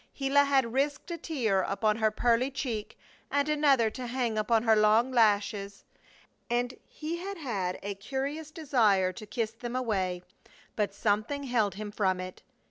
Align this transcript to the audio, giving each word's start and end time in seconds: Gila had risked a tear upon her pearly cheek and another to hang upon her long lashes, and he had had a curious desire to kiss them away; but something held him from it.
Gila 0.17 0.45
had 0.45 0.73
risked 0.73 1.11
a 1.11 1.17
tear 1.19 1.61
upon 1.61 1.97
her 1.97 2.09
pearly 2.09 2.49
cheek 2.49 2.97
and 3.29 3.47
another 3.47 3.91
to 3.91 4.07
hang 4.07 4.35
upon 4.35 4.63
her 4.63 4.75
long 4.75 5.11
lashes, 5.11 5.85
and 6.49 6.73
he 6.87 7.17
had 7.17 7.37
had 7.37 7.77
a 7.83 7.93
curious 7.93 8.49
desire 8.49 9.13
to 9.13 9.27
kiss 9.27 9.51
them 9.51 9.75
away; 9.75 10.23
but 10.75 10.91
something 10.95 11.43
held 11.43 11.75
him 11.75 11.91
from 11.91 12.19
it. 12.19 12.41